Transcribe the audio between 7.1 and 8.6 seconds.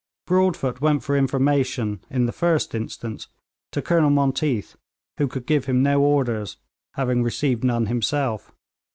received none himself.